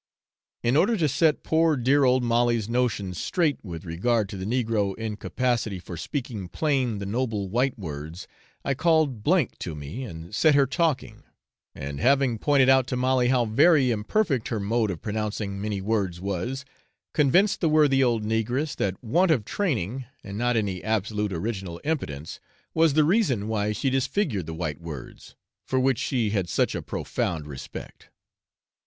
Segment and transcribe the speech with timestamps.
[0.63, 4.97] In order to set poor dear old Molly's notions straight with regard to the negro
[4.97, 8.27] incapacity for speaking plain the noble white words,
[8.65, 11.21] I called S to me and set her talking;
[11.75, 16.19] and having pointed out to Molly how very imperfect her mode of pronouncing many words
[16.19, 16.65] was,
[17.13, 22.39] convinced the worthy old negress that want of training, and not any absolute original impotence,
[22.73, 25.35] was the reason why she disfigured the white words,
[25.67, 28.09] for which she had such a profound respect.